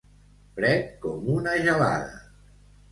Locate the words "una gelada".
1.37-2.21